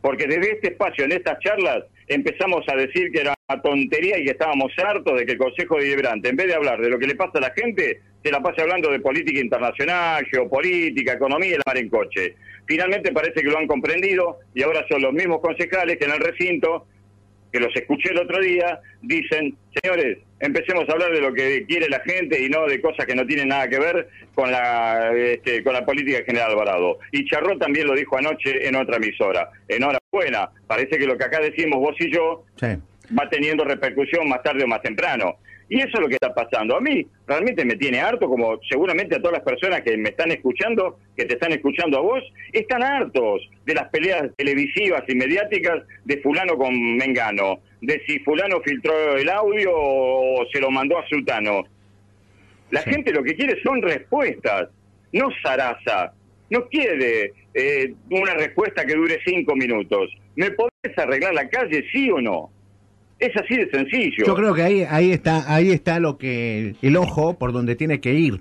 [0.00, 4.32] Porque desde este espacio, en estas charlas, empezamos a decir que era tontería y que
[4.32, 7.14] estábamos hartos de que el Consejo Deliberante, en vez de hablar de lo que le
[7.14, 11.62] pasa a la gente, se la pase hablando de política internacional, geopolítica, economía y la
[11.66, 12.34] mar en coche.
[12.66, 16.20] Finalmente parece que lo han comprendido y ahora son los mismos concejales que en el
[16.20, 16.86] recinto,
[17.54, 21.88] que los escuché el otro día, dicen, señores, empecemos a hablar de lo que quiere
[21.88, 25.62] la gente y no de cosas que no tienen nada que ver con la, este,
[25.62, 26.98] con la política general Alvarado.
[27.12, 29.50] Y Charró también lo dijo anoche en otra emisora.
[29.68, 32.44] Enhorabuena, parece que lo que acá decimos vos y yo
[33.16, 35.36] va teniendo repercusión más tarde o más temprano.
[35.68, 36.76] Y eso es lo que está pasando.
[36.76, 40.30] A mí realmente me tiene harto, como seguramente a todas las personas que me están
[40.30, 42.22] escuchando, que te están escuchando a vos,
[42.52, 48.60] están hartos de las peleas televisivas y mediáticas de fulano con Mengano, de si fulano
[48.60, 51.64] filtró el audio o se lo mandó a Sultano.
[52.70, 54.68] La gente lo que quiere son respuestas,
[55.12, 56.12] no zaraza.
[56.50, 60.10] No quiere eh, una respuesta que dure cinco minutos.
[60.36, 62.50] ¿Me podés arreglar la calle, sí o no?
[63.18, 64.26] Es así de sencillo.
[64.26, 68.00] Yo creo que ahí, ahí está, ahí está lo que el ojo por donde tiene
[68.00, 68.40] que ir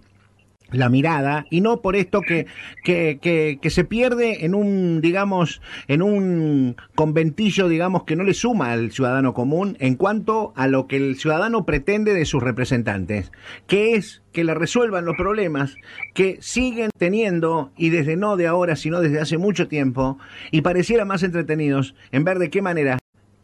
[0.73, 2.47] la mirada y no por esto que,
[2.83, 3.19] que,
[3.61, 8.91] que, se pierde en un, digamos, en un conventillo, digamos, que no le suma al
[8.91, 13.31] ciudadano común en cuanto a lo que el ciudadano pretende de sus representantes,
[13.67, 15.75] que es que le resuelvan los problemas
[16.13, 20.17] que siguen teniendo, y desde no de ahora, sino desde hace mucho tiempo,
[20.51, 22.97] y pareciera más entretenidos en ver de qué manera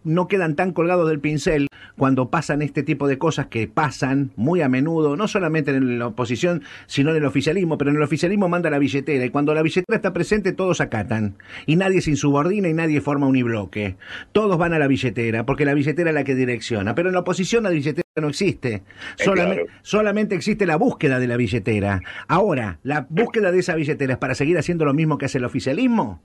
[0.09, 1.67] no quedan tan colgados del pincel
[1.97, 6.07] cuando pasan este tipo de cosas que pasan muy a menudo, no solamente en la
[6.07, 9.61] oposición, sino en el oficialismo, pero en el oficialismo manda la billetera y cuando la
[9.61, 13.97] billetera está presente todos acatan y nadie se insubordina y nadie forma unibloque.
[14.31, 17.21] Todos van a la billetera porque la billetera es la que direcciona, pero en la
[17.21, 18.83] oposición la billetera no existe.
[19.15, 22.01] Solamente, solamente existe la búsqueda de la billetera.
[22.27, 25.45] Ahora, la búsqueda de esa billetera es para seguir haciendo lo mismo que hace el
[25.45, 26.21] oficialismo.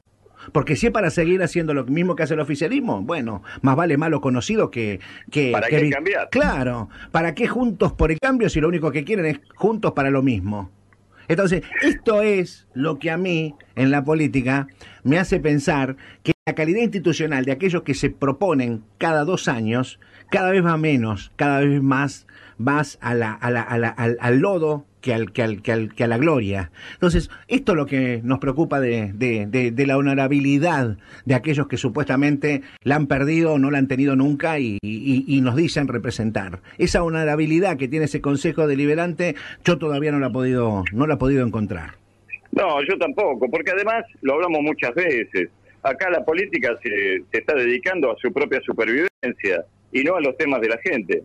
[0.52, 3.96] Porque si es para seguir haciendo lo mismo que hace el oficialismo, bueno, más vale
[3.96, 5.00] malo conocido que...
[5.30, 6.28] que ¿Para qué cambiar?
[6.30, 10.10] Claro, ¿para qué juntos por el cambio si lo único que quieren es juntos para
[10.10, 10.70] lo mismo?
[11.28, 14.68] Entonces, esto es lo que a mí, en la política,
[15.02, 19.98] me hace pensar que la calidad institucional de aquellos que se proponen cada dos años,
[20.30, 22.26] cada vez va menos, cada vez más
[22.58, 26.16] vas a la, a la, al, al lodo que, al, que, al, que, a la
[26.16, 26.70] gloria.
[26.94, 32.62] Entonces, esto es lo que nos preocupa de, de, la honorabilidad de aquellos que supuestamente
[32.84, 36.60] la han perdido o no la han tenido nunca y, y, nos dicen representar.
[36.78, 41.14] Esa honorabilidad que tiene ese Consejo Deliberante, yo todavía no la he podido, no la
[41.14, 41.96] he podido encontrar.
[42.52, 45.50] No, yo tampoco, porque además lo hablamos muchas veces.
[45.82, 50.34] Acá la política se, se está dedicando a su propia supervivencia y no a los
[50.38, 51.24] temas de la gente.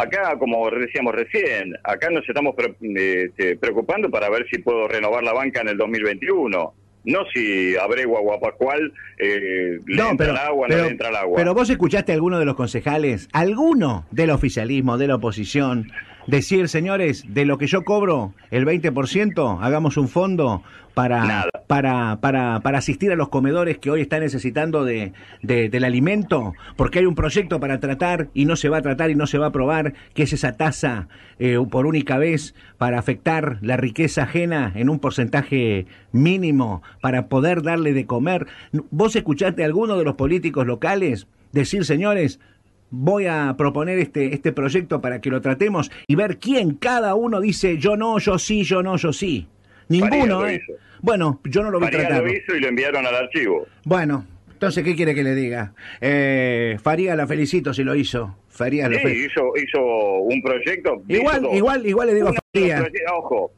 [0.00, 5.32] Acá, como decíamos recién, acá nos estamos este, preocupando para ver si puedo renovar la
[5.32, 10.88] banca en el 2021 no si Abrego Guapacual eh, le entra el agua, no le
[10.88, 11.36] entra el agua.
[11.36, 15.90] Pero vos escuchaste a alguno de los concejales, alguno del oficialismo, de la oposición,
[16.26, 20.62] decir, señores, de lo que yo cobro, el 20%, hagamos un fondo
[20.94, 26.52] para, para, para, para asistir a los comedores que hoy están necesitando de, del alimento,
[26.76, 29.38] porque hay un proyecto para tratar y no se va a tratar y no se
[29.38, 34.24] va a aprobar, que es esa tasa eh, por única vez para afectar la riqueza
[34.24, 38.46] ajena en un porcentaje mínimo para poder darle de comer.
[38.90, 42.40] ¿Vos escuchaste a alguno de los políticos locales decir, señores,
[42.90, 47.40] voy a proponer este, este proyecto para que lo tratemos y ver quién cada uno
[47.40, 49.46] dice yo no, yo sí, yo no, yo sí.
[49.88, 50.62] Ninguno, ¿eh?
[51.00, 53.66] Bueno, yo no lo vi Faría lo hizo y lo enviaron al archivo.
[53.84, 55.72] Bueno, entonces, ¿qué quiere que le diga?
[56.02, 58.36] Eh, Faría la felicito si lo hizo.
[58.48, 61.02] Faría sí, hizo, hizo un proyecto.
[61.08, 62.86] Igual, igual, igual le digo a Faría.
[63.14, 63.52] Ojo,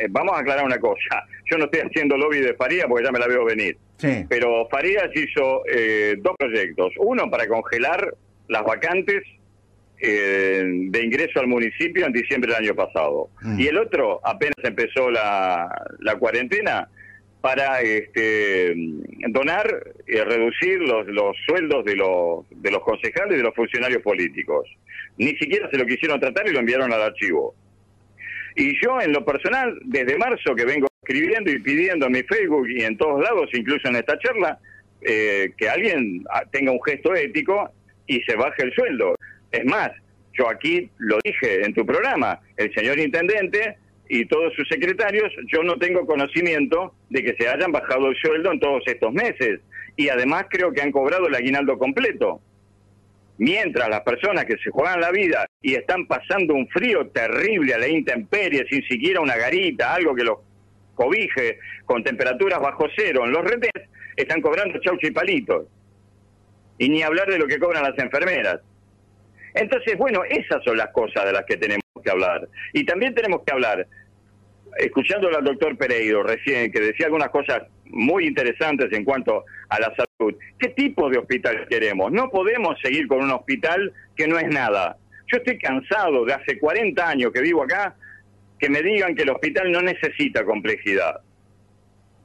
[0.00, 1.26] eh, vamos a aclarar una cosa.
[1.50, 3.76] Yo no estoy haciendo lobby de Faría porque ya me la veo venir.
[3.98, 4.24] Sí.
[4.28, 6.94] Pero Farías hizo eh, dos proyectos.
[6.98, 8.14] Uno para congelar
[8.52, 9.22] las vacantes
[9.98, 13.30] eh, de ingreso al municipio en diciembre del año pasado.
[13.40, 13.60] Mm.
[13.60, 15.68] Y el otro, apenas empezó la,
[16.00, 16.88] la cuarentena,
[17.42, 18.72] para este,
[19.30, 19.66] donar
[20.06, 24.66] y reducir los, los sueldos de los, de los concejales y de los funcionarios políticos.
[25.18, 27.54] Ni siquiera se lo quisieron tratar y lo enviaron al archivo.
[28.54, 32.68] Y yo, en lo personal, desde marzo que vengo escribiendo y pidiendo en mi Facebook
[32.68, 34.58] y en todos lados, incluso en esta charla,
[35.00, 37.72] eh, que alguien tenga un gesto ético
[38.16, 39.14] y se baje el sueldo.
[39.50, 39.90] Es más,
[40.34, 43.76] yo aquí lo dije en tu programa, el señor intendente
[44.08, 48.52] y todos sus secretarios, yo no tengo conocimiento de que se hayan bajado el sueldo
[48.52, 49.60] en todos estos meses.
[49.96, 52.40] Y además creo que han cobrado el aguinaldo completo.
[53.38, 57.78] Mientras las personas que se juegan la vida y están pasando un frío terrible a
[57.78, 60.38] la intemperie, sin siquiera una garita, algo que los
[60.94, 63.72] cobije, con temperaturas bajo cero en los redes,
[64.16, 65.66] están cobrando chaucho y palitos.
[66.82, 68.58] Y ni hablar de lo que cobran las enfermeras.
[69.54, 72.48] Entonces, bueno, esas son las cosas de las que tenemos que hablar.
[72.72, 73.86] Y también tenemos que hablar,
[74.78, 79.94] escuchando al doctor Pereiro recién, que decía algunas cosas muy interesantes en cuanto a la
[79.94, 80.34] salud.
[80.58, 82.10] ¿Qué tipo de hospital queremos?
[82.10, 84.96] No podemos seguir con un hospital que no es nada.
[85.30, 87.94] Yo estoy cansado de hace 40 años que vivo acá
[88.58, 91.20] que me digan que el hospital no necesita complejidad.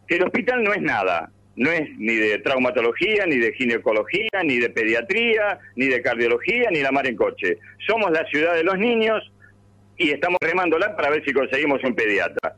[0.08, 4.60] Que el hospital no es nada no es ni de traumatología, ni de ginecología, ni
[4.60, 7.58] de pediatría, ni de cardiología, ni la mar en coche.
[7.86, 9.32] Somos la ciudad de los niños
[9.98, 12.54] y estamos remándola para ver si conseguimos un pediatra.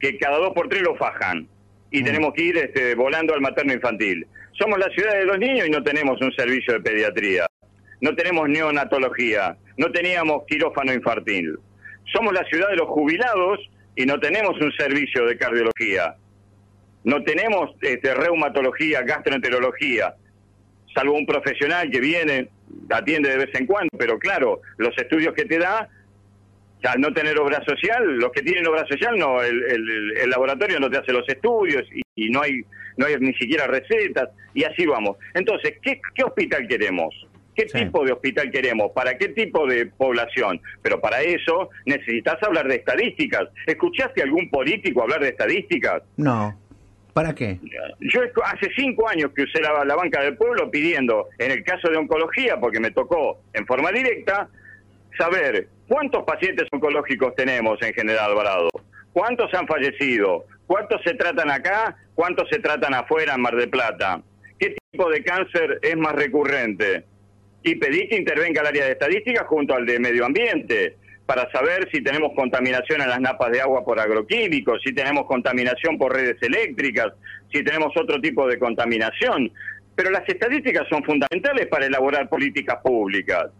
[0.00, 1.46] Que cada dos por tres lo fajan
[1.90, 2.04] y mm.
[2.04, 4.26] tenemos que ir este, volando al materno infantil.
[4.52, 7.46] Somos la ciudad de los niños y no tenemos un servicio de pediatría.
[8.00, 11.58] No tenemos neonatología, no teníamos quirófano infantil.
[12.14, 13.60] Somos la ciudad de los jubilados
[13.94, 16.16] y no tenemos un servicio de cardiología
[17.04, 20.14] no tenemos este, reumatología, gastroenterología,
[20.94, 22.48] salvo un profesional que viene,
[22.90, 25.88] atiende de vez en cuando, pero claro, los estudios que te da,
[26.84, 30.98] al no tener obra social, los que tienen obra social, no, el, laboratorio no te
[30.98, 31.84] hace los estudios
[32.14, 32.62] y, no hay
[32.96, 35.16] no hay ni siquiera recetas y así vamos.
[35.32, 37.14] Entonces, ¿qué, qué hospital queremos?
[37.54, 38.92] ¿Qué tipo de hospital queremos?
[38.92, 40.60] ¿Para qué tipo de población?
[40.82, 43.48] Pero para eso necesitas hablar de estadísticas.
[43.66, 46.02] ¿Escuchaste algún político hablar de estadísticas?
[46.16, 46.56] No.
[47.18, 47.58] ¿Para qué?
[47.98, 51.96] Yo hace cinco años que usé la, banca del pueblo pidiendo, en el caso de
[51.96, 54.48] oncología, porque me tocó en forma directa,
[55.18, 58.68] saber cuántos pacientes oncológicos tenemos en General Alvarado,
[59.12, 64.22] cuántos han fallecido, cuántos se tratan acá, cuántos se tratan afuera en Mar del Plata,
[64.56, 67.02] qué tipo de cáncer es más recurrente.
[67.64, 71.90] Y pedí que intervenga el área de estadística junto al de medio ambiente para saber
[71.92, 76.38] si tenemos contaminación en las napas de agua por agroquímicos, si tenemos contaminación por redes
[76.40, 77.08] eléctricas,
[77.52, 79.52] si tenemos otro tipo de contaminación.
[79.94, 83.50] Pero las estadísticas son fundamentales para elaborar políticas públicas.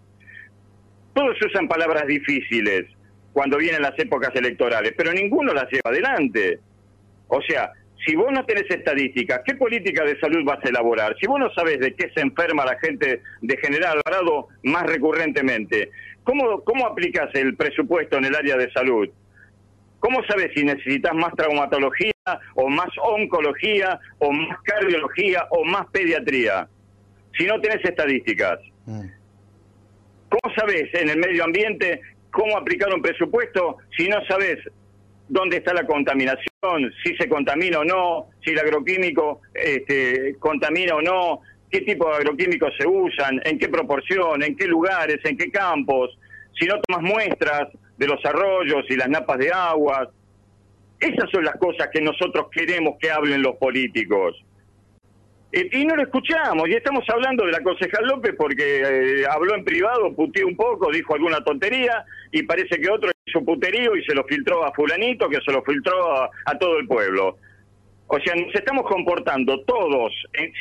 [1.12, 2.86] Todos usan palabras difíciles
[3.34, 6.60] cuando vienen las épocas electorales, pero ninguno las lleva adelante.
[7.26, 7.70] O sea,
[8.06, 11.14] si vos no tenés estadísticas, ¿qué política de salud vas a elaborar?
[11.20, 15.90] Si vos no sabes de qué se enferma la gente de General Alvarado más recurrentemente,
[16.28, 19.08] ¿cómo, cómo aplicas el presupuesto en el área de salud?
[19.98, 22.12] ¿Cómo sabes si necesitas más traumatología
[22.54, 26.68] o más oncología o más cardiología o más pediatría?
[27.36, 28.60] Si no tenés estadísticas.
[28.84, 29.08] Mm.
[30.28, 34.58] ¿Cómo sabes en el medio ambiente cómo aplicar un presupuesto si no sabes
[35.28, 41.02] dónde está la contaminación, si se contamina o no, si el agroquímico este, contamina o
[41.02, 45.50] no, qué tipo de agroquímicos se usan, en qué proporción, en qué lugares, en qué
[45.50, 46.17] campos,
[46.58, 50.08] si no tomas muestras de los arroyos y las napas de aguas.
[51.00, 54.36] Esas son las cosas que nosotros queremos que hablen los políticos.
[55.50, 59.64] Y no lo escuchamos, y estamos hablando de la concejal López porque eh, habló en
[59.64, 64.14] privado, puteó un poco, dijo alguna tontería, y parece que otro hizo puterío y se
[64.14, 67.38] lo filtró a fulanito, que se lo filtró a, todo el pueblo.
[68.08, 70.12] O sea, nos estamos comportando todos,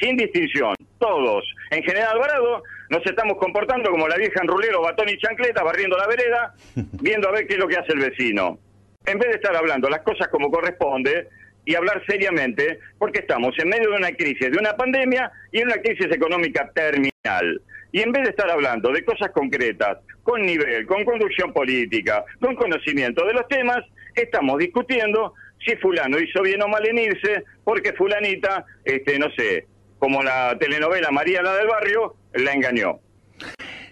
[0.02, 1.46] sin distinción, todos.
[1.72, 5.98] En General Alvarado nos estamos comportando como la vieja en rulero, batón y chancleta, barriendo
[5.98, 6.54] la vereda,
[7.02, 8.60] viendo a ver qué es lo que hace el vecino.
[9.06, 11.30] En vez de estar hablando las cosas como corresponde,
[11.68, 15.68] y hablar seriamente, porque estamos en medio de una crisis, de una pandemia y en
[15.68, 17.62] una crisis económica terminal.
[17.92, 22.56] Y en vez de estar hablando de cosas concretas, con nivel, con conducción política, con
[22.56, 23.80] conocimiento de los temas,
[24.16, 25.34] estamos discutiendo
[25.66, 29.66] si fulano hizo bien o mal en irse, porque fulanita, este, no sé,
[30.00, 33.00] como la telenovela María la del barrio, la engañó.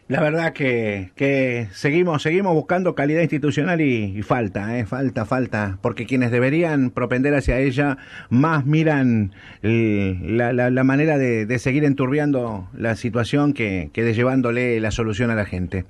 [0.07, 6.05] La verdad que, que seguimos seguimos buscando calidad institucional y, falta, eh, falta, falta, porque
[6.05, 7.97] quienes deberían propender hacia ella
[8.29, 14.91] más miran la, la, manera de, seguir enturbiando la situación que, que de llevándole la
[14.91, 15.85] solución a la gente.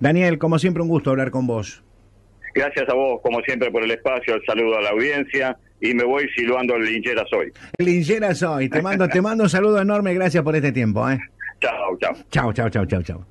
[0.00, 1.84] Daniel, como siempre, un gusto hablar con vos.
[2.54, 6.04] Gracias a vos, como siempre, por el espacio, el saludo a la audiencia y me
[6.04, 7.52] voy silbando el linchera soy.
[7.78, 11.08] Linchera soy, te mando, te mando un saludo enorme, gracias por este tiempo.
[11.10, 11.18] ¿eh?
[11.60, 12.14] Chao, chao.
[12.30, 13.26] Chao, chao, chao, chao, chao.